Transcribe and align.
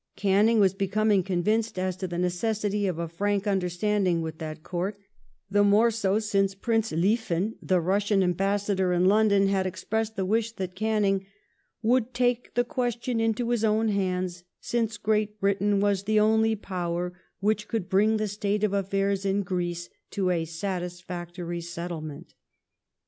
Canning 0.15 0.59
was 0.59 0.73
becoming 0.73 1.21
convinced 1.21 1.77
as 1.77 1.95
to 1.97 2.07
the 2.07 2.15
necesvsity 2.15 2.89
of 2.89 2.97
a 2.97 3.07
frank 3.07 3.45
understanding 3.45 4.23
with 4.23 4.39
that 4.39 4.63
Court, 4.63 4.97
the 5.51 5.63
more 5.63 5.91
so 5.91 6.17
since 6.17 6.55
Prince 6.55 6.91
Lieven, 6.91 7.53
the 7.61 7.79
Russian 7.79 8.23
ambassador 8.23 8.93
in 8.93 9.05
London, 9.05 9.45
had 9.47 9.67
ex 9.67 9.83
pressed 9.83 10.15
the 10.15 10.25
wish 10.25 10.53
that 10.53 10.73
Canning" 10.73 11.27
would 11.83 12.15
take 12.15 12.55
the 12.55 12.63
question 12.63 13.19
into 13.19 13.51
his 13.51 13.63
own 13.63 13.89
hands, 13.89 14.43
since 14.59 14.97
Great 14.97 15.39
Britain 15.39 15.79
was 15.79 16.01
the 16.01 16.19
only 16.19 16.55
Power 16.55 17.13
which 17.39 17.67
could 17.67 17.87
bring 17.87 18.17
the 18.17 18.27
state 18.27 18.63
of 18.63 18.73
affairs 18.73 19.23
in 19.23 19.43
Greece 19.43 19.87
to 20.09 20.31
a 20.31 20.45
satisfactory 20.45 21.61
settlement 21.61 22.33